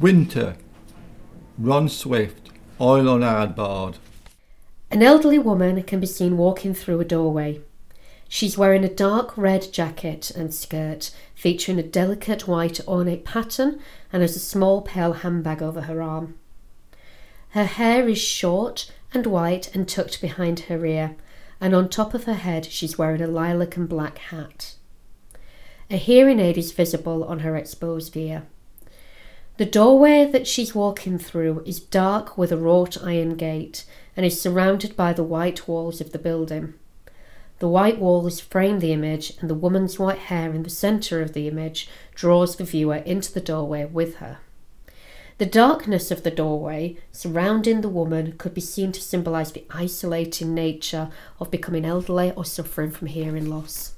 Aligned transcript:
Winter. 0.00 0.56
Ron 1.56 1.88
Swift. 1.88 2.50
Oil 2.80 3.08
on 3.08 3.20
hardboard. 3.20 3.98
An 4.90 5.02
elderly 5.02 5.38
woman 5.38 5.80
can 5.84 6.00
be 6.00 6.06
seen 6.06 6.36
walking 6.36 6.74
through 6.74 6.98
a 6.98 7.04
doorway. 7.04 7.60
She's 8.28 8.58
wearing 8.58 8.82
a 8.82 8.92
dark 8.92 9.38
red 9.38 9.72
jacket 9.72 10.32
and 10.32 10.52
skirt 10.52 11.12
featuring 11.36 11.78
a 11.78 11.84
delicate 11.84 12.48
white 12.48 12.80
ornate 12.88 13.24
pattern 13.24 13.78
and 14.12 14.22
has 14.22 14.34
a 14.34 14.40
small 14.40 14.82
pale 14.82 15.12
handbag 15.12 15.62
over 15.62 15.82
her 15.82 16.02
arm. 16.02 16.34
Her 17.50 17.64
hair 17.64 18.08
is 18.08 18.18
short 18.18 18.90
and 19.12 19.26
white 19.26 19.72
and 19.76 19.88
tucked 19.88 20.20
behind 20.20 20.60
her 20.60 20.84
ear, 20.84 21.14
and 21.60 21.72
on 21.72 21.88
top 21.88 22.14
of 22.14 22.24
her 22.24 22.34
head 22.34 22.66
she's 22.66 22.98
wearing 22.98 23.22
a 23.22 23.28
lilac 23.28 23.76
and 23.76 23.88
black 23.88 24.18
hat. 24.18 24.74
A 25.88 25.96
hearing 25.96 26.40
aid 26.40 26.58
is 26.58 26.72
visible 26.72 27.22
on 27.22 27.40
her 27.40 27.54
exposed 27.54 28.16
ear. 28.16 28.46
The 29.56 29.64
doorway 29.64 30.28
that 30.32 30.48
she's 30.48 30.74
walking 30.74 31.16
through 31.16 31.62
is 31.64 31.78
dark 31.78 32.36
with 32.36 32.50
a 32.50 32.56
wrought 32.56 33.00
iron 33.00 33.36
gate 33.36 33.84
and 34.16 34.26
is 34.26 34.40
surrounded 34.40 34.96
by 34.96 35.12
the 35.12 35.22
white 35.22 35.68
walls 35.68 36.00
of 36.00 36.10
the 36.10 36.18
building. 36.18 36.74
The 37.60 37.68
white 37.68 38.00
walls 38.00 38.40
frame 38.40 38.80
the 38.80 38.92
image, 38.92 39.34
and 39.40 39.48
the 39.48 39.54
woman's 39.54 39.96
white 39.96 40.18
hair 40.18 40.52
in 40.52 40.64
the 40.64 40.70
centre 40.70 41.22
of 41.22 41.34
the 41.34 41.46
image 41.46 41.88
draws 42.16 42.56
the 42.56 42.64
viewer 42.64 42.96
into 42.96 43.32
the 43.32 43.40
doorway 43.40 43.84
with 43.84 44.16
her. 44.16 44.38
The 45.38 45.46
darkness 45.46 46.10
of 46.10 46.24
the 46.24 46.32
doorway 46.32 46.96
surrounding 47.12 47.80
the 47.80 47.88
woman 47.88 48.34
could 48.36 48.54
be 48.54 48.60
seen 48.60 48.90
to 48.90 49.00
symbolise 49.00 49.52
the 49.52 49.66
isolating 49.70 50.52
nature 50.52 51.10
of 51.38 51.52
becoming 51.52 51.84
elderly 51.84 52.32
or 52.32 52.44
suffering 52.44 52.90
from 52.90 53.06
hearing 53.06 53.48
loss. 53.48 53.93